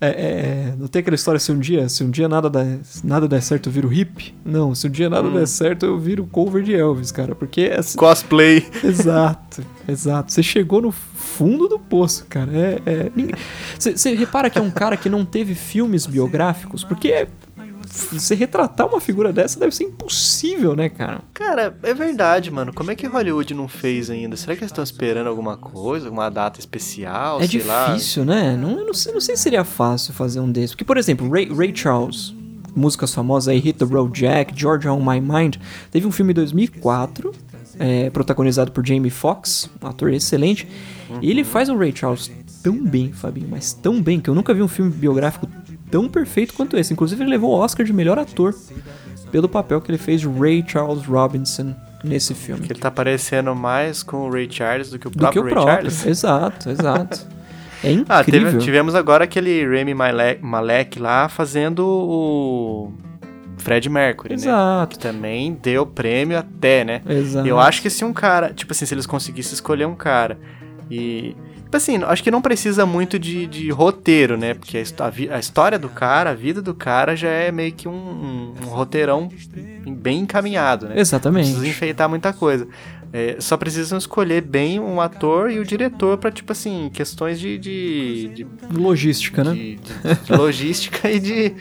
[0.00, 2.78] É, é, é, não tem aquela história se um dia, se um dia nada der,
[3.04, 4.34] nada der certo, eu viro hippie?
[4.44, 7.34] Não, se um dia nada der certo, eu viro cover de Elvis, cara.
[7.34, 8.66] Porque assim, Cosplay.
[8.82, 10.32] Exato, exato.
[10.32, 12.50] Você chegou no fundo do poço, cara.
[12.50, 13.10] É, é-
[13.78, 17.28] Você você repara que é um cara que não teve filmes biográficos, porque
[17.90, 21.20] você retratar uma figura dessa deve ser impossível, né, cara?
[21.34, 22.72] Cara, é verdade, mano.
[22.72, 24.36] Como é que Hollywood não fez ainda?
[24.36, 27.88] Será que eles estão esperando alguma coisa, alguma data especial, é sei lá?
[27.88, 28.56] difícil, né?
[28.56, 30.70] Não, eu não, sei, não sei se seria fácil fazer um desses.
[30.70, 32.32] Porque, por exemplo, Ray, Ray Charles,
[32.74, 35.56] músicas famosas aí, Hit the Road Jack, Georgia on My Mind,
[35.90, 37.32] teve um filme em 2004,
[37.78, 40.68] é, protagonizado por Jamie Foxx, um ator excelente,
[41.20, 42.30] e ele faz o Ray Charles
[42.62, 45.48] tão bem, Fabinho, mas tão bem, que eu nunca vi um filme biográfico
[45.90, 46.92] tão perfeito quanto esse.
[46.92, 48.54] Inclusive, ele levou o Oscar de melhor ator
[49.30, 52.66] pelo papel que ele fez de Ray Charles Robinson nesse filme.
[52.66, 55.38] Que ele tá parecendo mais com o Ray Charles do que o Do próprio que
[55.40, 55.74] o Ray próprio.
[55.90, 56.06] Charles.
[56.06, 57.26] Exato, exato.
[57.82, 58.60] É Ah, teve- incrível.
[58.60, 62.92] tivemos agora aquele Rami Malek, Malek lá fazendo o
[63.56, 64.42] Fred Mercury, né?
[64.42, 64.98] Exato.
[64.98, 67.00] Que também deu prêmio até, né?
[67.08, 67.48] Exato.
[67.48, 70.38] Eu acho que se um cara, tipo assim, se eles conseguissem escolher um cara
[70.90, 71.34] e.
[71.70, 74.54] Tipo assim, acho que não precisa muito de, de roteiro, né?
[74.54, 77.92] Porque a, a história do cara, a vida do cara já é meio que um,
[77.92, 79.28] um- um roteirão
[79.86, 80.94] bem encaminhado, né?
[80.96, 81.44] Não Exatamente.
[81.46, 82.66] precisa enfeitar muita coisa.
[83.12, 87.56] É, só precisam escolher bem um ator e o diretor pra, tipo assim, questões de,
[87.56, 89.52] de, de, Logística, né?
[89.52, 91.54] de- de- de logística e de,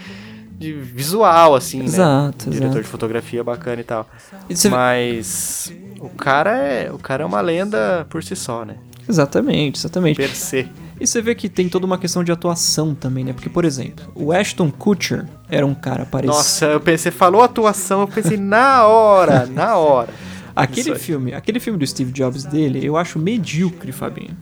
[0.57, 1.85] de visual, assim, né?
[1.85, 2.81] Exato, diretor exato.
[2.83, 4.09] de fotografia bacana e tal.
[4.49, 8.75] E Mas o cara é, o cara é uma lenda por si só, né?
[9.09, 10.17] Exatamente, exatamente.
[10.17, 10.67] Per se.
[11.01, 13.33] E você vê que tem toda uma questão de atuação também, né?
[13.33, 16.37] Porque, por exemplo, o Ashton Kutcher era um cara parecido.
[16.37, 20.09] Nossa, eu pensei, falou atuação, eu pensei na hora, na hora.
[20.55, 24.37] aquele filme, aquele filme do Steve Jobs dele, eu acho medíocre, Fabinho.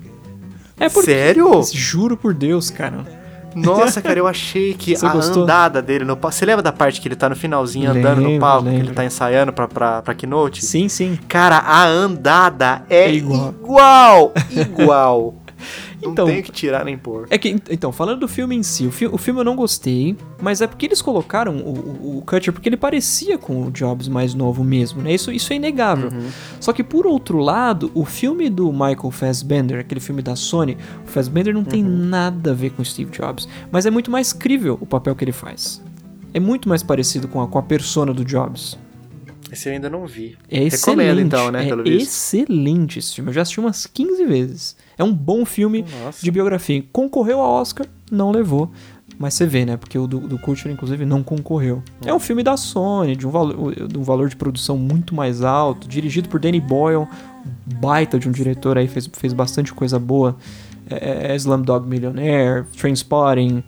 [0.80, 1.12] É porque.
[1.12, 1.64] Sério?
[1.74, 3.06] Juro por Deus, cara.
[3.56, 5.44] Nossa, cara, eu achei que Você a gostou?
[5.44, 6.36] andada dele no palco.
[6.36, 8.86] Você lembra da parte que ele tá no finalzinho andando no Lembro, palco, que lembro.
[8.88, 10.64] ele tá ensaiando pra, pra, pra keynote?
[10.64, 11.18] Sim, sim.
[11.28, 13.54] Cara, a andada é É igual.
[13.60, 14.34] igual.
[14.52, 15.36] Igual.
[16.08, 17.28] Não Então- tem que tirar nem pôr.
[17.30, 20.16] É que, então, falando do filme em si, o, fi- o filme eu não gostei,
[20.42, 24.34] mas é porque eles colocaram o, o, Kutcher porque ele parecia com o Jobs mais
[24.34, 25.14] novo mesmo, né?
[25.14, 26.10] Isso, isso é inegável.
[26.60, 31.10] Só que, por outro lado, o filme do Michael Fassbender, aquele filme da Sony, o
[31.10, 34.78] Fassbender não tem nada a ver com o Steve Jobs, mas é muito mais crível
[34.82, 35.82] o papel que ele faz.
[36.34, 38.78] É muito mais parecido com a, com a persona do Jobs.
[39.52, 40.38] Esse eu ainda não vi.
[40.50, 41.26] É Recomendo, excelente.
[41.26, 42.02] então, né, é pelo visto.
[42.08, 43.30] excelente esse filme.
[43.30, 44.76] Eu já assisti umas 15 vezes.
[44.98, 46.24] É um bom filme Nossa.
[46.24, 46.84] de biografia.
[46.92, 48.72] Concorreu a Oscar, não levou.
[49.20, 49.78] Mas você vê, né?
[49.78, 51.82] Porque o do, do Kutcher, inclusive, não concorreu.
[52.06, 55.44] É um filme da Sony, de um, valor, de um valor de produção muito mais
[55.44, 57.08] alto, dirigido por Danny Boyle,
[57.80, 60.36] baita de um diretor aí, fez, fez bastante coisa boa.
[60.90, 63.64] É, é Slumdog Millionaire, Trainspotting,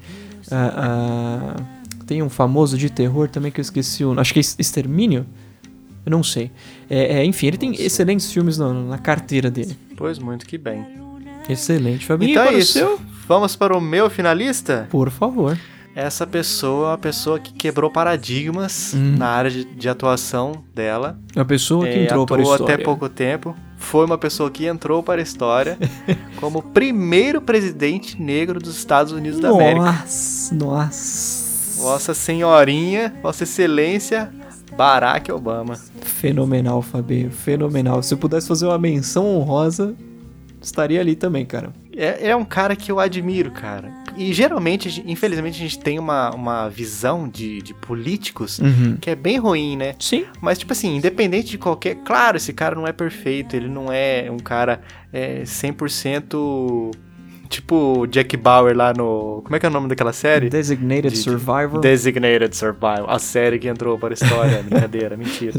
[0.52, 1.64] ah, ah,
[2.06, 5.26] tem um famoso de terror também que eu esqueci o Acho que é Extermínio?
[6.06, 6.52] Eu não sei.
[6.90, 9.78] É, é, enfim, ele tem excelentes filmes na, na carteira dele.
[9.96, 10.86] Pois muito que bem.
[11.50, 12.06] Excelente.
[12.06, 12.74] Fabinho, então é isso.
[12.74, 13.00] seu?
[13.28, 14.88] Vamos para o meu finalista?
[14.90, 15.58] Por favor.
[15.96, 19.16] Essa pessoa é uma pessoa que quebrou paradigmas Hum.
[19.18, 21.20] na área de, de atuação dela.
[21.36, 22.76] A pessoa que É, entrou para a história.
[22.76, 23.56] até pouco tempo.
[23.78, 25.78] Foi uma pessoa que entrou para a história
[26.40, 29.86] como primeiro presidente negro dos Estados Unidos da América.
[29.86, 31.82] Nossa, nossa.
[31.82, 34.30] Vossa Senhorinha, Vossa Excelência,
[34.76, 35.76] Barack Obama.
[36.02, 37.32] Fenomenal, Fabinho.
[37.32, 38.04] Fenomenal.
[38.04, 39.96] Se eu pudesse fazer uma menção honrosa,
[40.62, 41.72] estaria ali também, cara.
[41.96, 43.92] É, é um cara que eu admiro, cara.
[44.18, 48.98] E geralmente, infelizmente, a gente tem uma, uma visão de, de políticos Uhum.
[49.00, 49.96] que é bem ruim, né?
[50.00, 50.26] Sim.
[50.42, 51.96] Mas, tipo assim, independente de qualquer.
[52.04, 56.92] Claro, esse cara não é perfeito, ele não é um cara é, 100%.
[57.50, 59.42] Tipo o Jack Bauer lá no.
[59.44, 60.50] Como é que é o nome daquela série?
[60.52, 61.80] Designated De- Survivor.
[61.82, 63.10] Designated Survival.
[63.10, 64.62] A série que entrou para a história.
[64.70, 65.54] Brincadeira, mentira.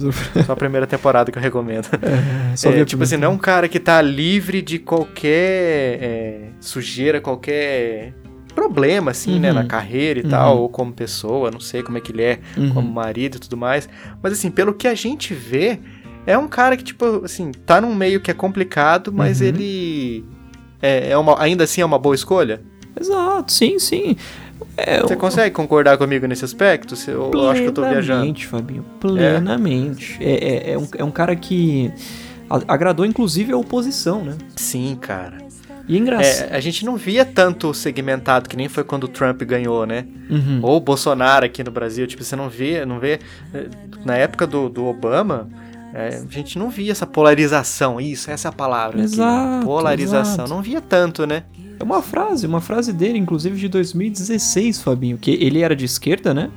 [0.47, 1.89] Só a primeira temporada que eu recomendo.
[2.01, 6.41] É, É, a tipo assim, não é um cara que tá livre de qualquer é,
[6.61, 8.15] sujeira, qualquer
[8.55, 9.55] problema, assim, né, Uhum.
[9.55, 10.29] na carreira e Uhum.
[10.31, 12.73] tal, ou como pessoa, não sei como é que ele é Uhum.
[12.75, 13.89] como marido e tudo mais.
[14.23, 15.79] Mas assim, pelo que a gente vê,
[16.27, 19.47] é um cara que, tipo, assim, tá num meio que é complicado, mas Uhum.
[19.49, 20.25] ele
[20.83, 22.61] é, é uma, ainda assim é uma boa escolha.
[22.99, 24.17] Exato, sim, sim.
[24.77, 26.95] É, Você o- consegue concordar comigo nesse aspecto?
[27.09, 28.21] Eu, eu acho que eu tô viajando.
[28.21, 28.85] Plenamente, Fabinho.
[29.01, 30.19] Plenamente.
[30.21, 31.91] É, é, é um, é um cara que
[32.69, 34.37] agradou, inclusive, a oposição, né?
[34.57, 35.39] Sim, cara.
[35.89, 36.51] E é engraçado.
[36.53, 40.05] É, a gente não via tanto segmentado que nem foi quando o Trump ganhou, né?
[40.29, 40.61] Uhum.
[40.63, 43.19] Ou o Bolsonaro aqui no Brasil, tipo, você não vê, não vê.
[44.05, 45.49] Na época do, do Obama,
[45.95, 48.01] eh, a gente não via essa polarização.
[48.01, 48.99] Isso, essa é a palavra.
[49.03, 50.35] aqui, Exato, polarização.
[50.35, 50.51] exato.
[50.51, 51.45] Não via tanto, né?
[51.79, 56.35] É uma frase, uma frase dele, inclusive de 2016, Fabinho, que ele era de esquerda,
[56.35, 56.51] né?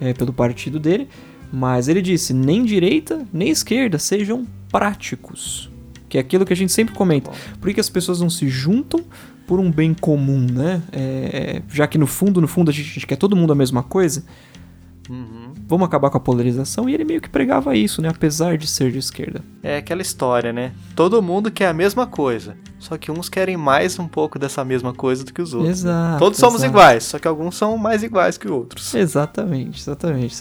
[0.00, 1.08] É, pelo partido dele,
[1.52, 5.70] mas ele disse: nem direita nem esquerda, sejam práticos.
[6.08, 7.30] Que é aquilo que a gente sempre comenta.
[7.60, 9.04] Por que que as pessoas não se juntam
[9.46, 10.82] por um bem comum, né?
[10.92, 13.54] É, já que no fundo, no fundo, a gente, a gente quer todo mundo a
[13.56, 14.24] mesma coisa.
[15.08, 15.52] Uhum.
[15.66, 16.88] Vamos acabar com a polarização.
[16.88, 18.08] E ele meio que pregava isso, né?
[18.08, 19.42] Apesar de ser de esquerda.
[19.62, 20.72] É aquela história, né?
[20.94, 22.56] Todo mundo quer a mesma coisa.
[22.78, 25.80] Só que uns querem mais um pouco dessa mesma coisa do que os outros.
[25.80, 26.18] Exato.
[26.18, 26.72] Todos somos exato.
[26.72, 28.94] iguais, só que alguns são mais iguais que outros.
[28.94, 30.34] Exatamente, exatamente.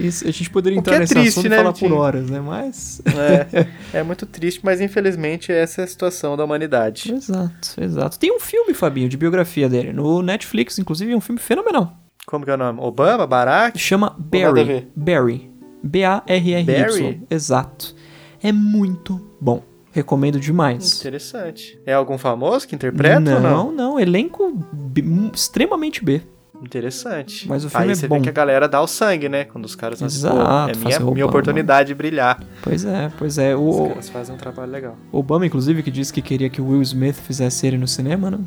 [0.00, 1.90] Isso, a gente poderia entrar é nesse triste, assunto né, e falar Vitinho?
[1.90, 2.40] por horas, né?
[2.40, 3.02] Mas.
[3.14, 3.66] É,
[3.98, 7.12] é muito triste, mas infelizmente essa é a situação da humanidade.
[7.12, 8.18] exato, exato.
[8.18, 9.92] Tem um filme, Fabinho, de biografia dele.
[9.92, 12.03] No Netflix, inclusive, é um filme fenomenal.
[12.34, 12.80] Como que é o nome?
[12.82, 13.28] Obama?
[13.28, 13.78] Barack?
[13.78, 14.88] Chama Barry.
[14.96, 15.52] Barry.
[15.84, 16.64] B-A-R-R-Y.
[16.64, 17.22] Barry?
[17.30, 17.94] Exato.
[18.42, 19.62] É muito bom.
[19.92, 20.98] Recomendo demais.
[20.98, 21.80] Interessante.
[21.86, 23.72] É algum famoso que interpreta não, ou não?
[23.72, 26.22] não, Elenco B- extremamente B.
[26.64, 27.48] Interessante.
[27.48, 28.16] Mas o filme Aí é você bom.
[28.16, 29.44] vê que a galera dá o sangue, né?
[29.44, 32.42] Quando os caras Exato, é fazer minha, minha oportunidade de brilhar.
[32.62, 33.54] Pois é, pois é.
[33.54, 34.96] Os O caras fazem um trabalho legal.
[35.12, 38.46] Obama, inclusive, que disse que queria que o Will Smith fizesse ele no cinema, não?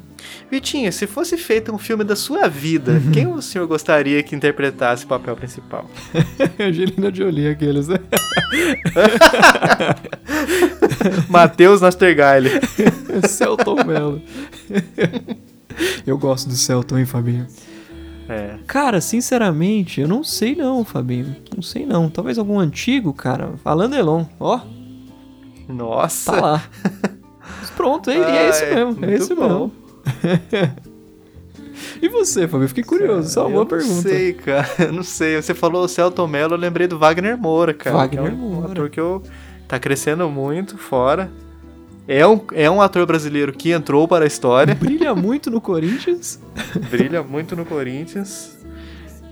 [0.52, 5.06] Vitinho, se fosse feito um filme da sua vida, quem o senhor gostaria que interpretasse
[5.06, 5.90] o papel principal?
[6.60, 7.98] Angelina Jolie, aqueles, né?
[11.30, 12.50] Matheus Nastergaile.
[13.28, 14.22] Celton Mello.
[16.06, 17.48] Eu gosto do Celton, hein, Fabinho?
[18.30, 18.58] É.
[18.68, 21.36] Cara, sinceramente, eu não sei não, Fabinho.
[21.56, 22.10] Não sei não.
[22.10, 23.54] Talvez algum antigo, cara.
[23.64, 24.26] Alain Delon.
[24.40, 24.60] Ó,
[25.68, 26.32] Nossa.
[26.32, 26.64] tá lá.
[27.60, 29.34] Mas pronto, é, e é isso Ai, mesmo.
[29.34, 29.48] É bom.
[29.48, 29.72] mesmo.
[32.02, 32.68] e você, Fabinho?
[32.68, 33.30] Fiquei curioso.
[33.30, 33.94] Só uma boa pergunta.
[33.94, 34.70] Não sei, cara.
[34.80, 35.42] Eu não sei.
[35.42, 37.96] Você falou o Celton Mello, eu lembrei do Wagner Moura, cara.
[37.96, 38.72] Wagner que é um Moura.
[38.72, 39.24] ator que eu...
[39.68, 41.32] tá crescendo muito fora.
[42.08, 46.40] É um, é um ator brasileiro que entrou para a história, Brilha muito no Corinthians.
[46.90, 48.58] brilha muito no Corinthians.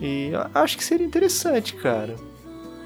[0.01, 2.15] E acho que seria interessante, cara.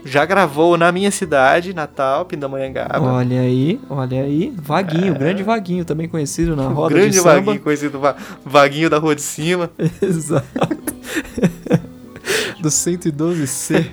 [0.06, 3.02] Já gravou na minha cidade, Natal, Pindamonhangaba.
[3.02, 4.54] Olha aí, olha aí.
[4.56, 6.98] Vaguinho, grande Vaguinho, também conhecido na roda É.
[7.00, 7.34] grande de samba.
[7.42, 9.70] vaguinho, conhecido va- vaguinho da rua de cima.
[10.02, 10.48] Exato.
[12.62, 13.88] Do 112C.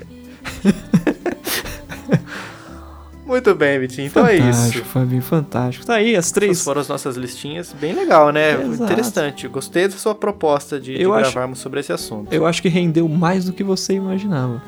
[3.26, 4.06] Muito bem, Vitinho.
[4.06, 4.84] Então é fantástico, isso.
[4.84, 5.84] Fabinho, fantástico.
[5.84, 6.62] Tá aí as Essas três.
[6.62, 7.74] foram as nossas listinhas.
[7.80, 8.52] Bem legal, né?
[8.62, 8.84] Exato.
[8.84, 9.48] Interessante.
[9.48, 12.32] Gostei da sua proposta de, de acho- gravarmos sobre esse assunto.
[12.32, 14.62] Eu acho que rendeu mais do que você imaginava.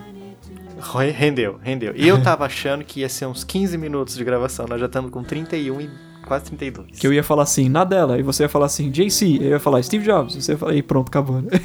[0.80, 1.92] Re- Rendeu, rendeu.
[1.96, 4.66] E eu tava achando que ia ser uns 15 minutos de gravação.
[4.68, 5.90] Nós já estamos com 31 e
[6.26, 6.98] quase 32.
[6.98, 9.60] Que eu ia falar assim, na dela, e você ia falar assim, JC, eu ia
[9.60, 11.40] falar Steve Jobs, você ia falar, e pronto, acabou.
[11.42, 11.48] né?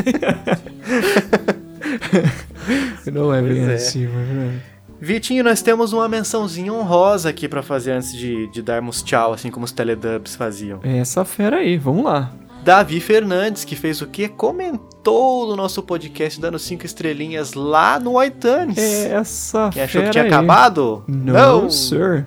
[3.11, 3.73] Não é bem Pois é.
[3.75, 4.72] assim, mas...
[5.03, 9.51] Vitinho, nós temos uma mençãozinha honrosa aqui pra fazer antes de, de darmos tchau, assim
[9.51, 10.79] como os teledubs faziam.
[10.81, 12.31] É essa fera aí, vamos lá.
[12.63, 14.29] Davi Fernandes, que fez o quê?
[14.29, 18.77] Comentou no nosso podcast dando cinco estrelinhas lá no iTunes.
[18.77, 20.29] É essa Quem achou que tinha aí.
[20.29, 21.03] acabado?
[21.05, 22.25] Não, sir.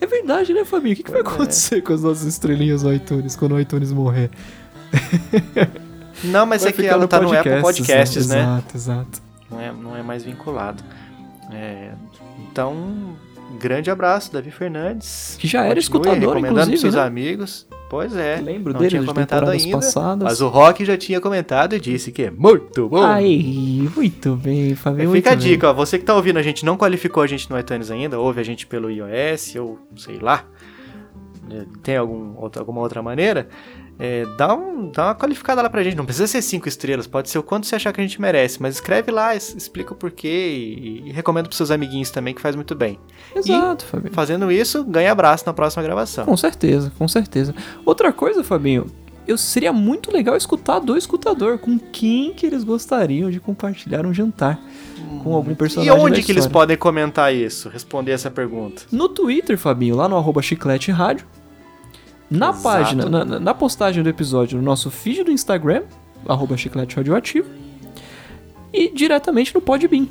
[0.00, 0.92] É verdade, né, Fabinho?
[0.92, 1.24] O que, que vai é.
[1.24, 4.30] acontecer com as nossas estrelinhas no iTunes quando o iTunes morrer?
[6.22, 8.42] Não, mas Vai é que ela no tá no Apple Podcasts, né?
[8.42, 9.22] Exato, exato.
[9.50, 10.84] Não é, não é mais vinculado.
[11.52, 11.92] É,
[12.50, 12.74] então,
[13.58, 15.36] grande abraço, Davi Fernandes.
[15.38, 17.02] Que já era Continue escutador, recomendando inclusive, seus né?
[17.02, 17.66] amigos.
[17.88, 18.40] Pois é.
[18.42, 19.70] Lembro não dele tinha de comentado ainda.
[19.70, 20.24] passadas.
[20.24, 23.00] Mas o Rock já tinha comentado e disse que é muito bom.
[23.04, 25.12] Aí, muito bem, Fabinho.
[25.12, 25.46] Fica a bem.
[25.46, 28.18] dica, ó, você que tá ouvindo a gente, não qualificou a gente no iTunes ainda,
[28.18, 30.44] ouve a gente pelo iOS ou sei lá,
[31.48, 33.46] né, tem algum, outra- alguma outra maneira,
[33.98, 35.96] é, dá, um, dá uma qualificada lá pra gente.
[35.96, 38.60] Não precisa ser cinco estrelas, pode ser o quanto você achar que a gente merece,
[38.60, 42.54] mas escreve lá, explica o porquê e, e recomenda pros seus amiguinhos também, que faz
[42.54, 42.98] muito bem.
[43.34, 44.14] Exato, Fabinho.
[44.14, 46.24] Fazendo isso, ganha abraço na próxima gravação.
[46.24, 47.54] Com certeza, com certeza.
[47.84, 48.86] Outra coisa, Fabinho,
[49.26, 54.14] eu seria muito legal escutar do escutador com quem que eles gostariam de compartilhar um
[54.14, 54.60] jantar
[55.22, 57.68] com algum E personagem onde da que eles podem comentar isso?
[57.68, 58.82] Responder essa pergunta.
[58.92, 61.26] No Twitter, Fabinho, lá no arroba chiclete rádio.
[62.30, 62.62] Na Exato.
[62.62, 65.82] página, na, na- postagem do episódio, no nosso feed do Instagram,
[66.28, 67.48] arroba chiclete radioativo.
[68.72, 70.06] E diretamente no Podbean.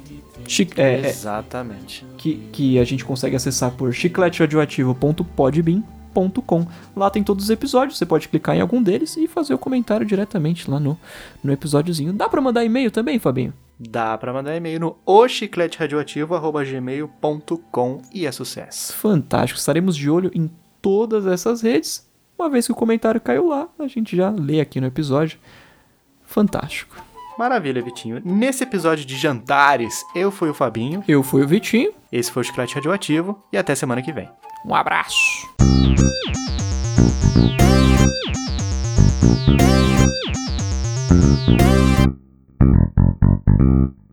[0.47, 2.05] Chi- é, é, Exatamente.
[2.17, 6.67] que, que a gente consegue acessar por chicleteradioativo.podbean.com.
[6.95, 10.05] Lá tem todos os episódios, você pode clicar em algum deles e fazer o comentário
[10.05, 10.97] diretamente lá no,
[11.43, 12.13] no episódiozinho.
[12.13, 13.53] Dá pra mandar e-mail também, Fabinho?
[13.77, 18.93] Dá pra mandar e-mail no ochicleteradioativo.gmail.com e é sucesso.
[18.93, 20.49] Fantástico, estaremos de olho em
[20.81, 22.04] todas essas redes.
[22.37, 25.39] Uma vez que o comentário caiu lá, a gente já lê aqui no episódio.
[26.25, 26.95] Fantástico.
[27.37, 28.21] Maravilha, Vitinho.
[28.23, 32.43] Nesse episódio de jantares, eu fui o Fabinho, Eu fui o Vitinho, esse foi o
[32.45, 34.29] Chiclete Radioativo e até semana que vem.
[34.65, 35.45] um abraço.
[43.57, 44.04] Thank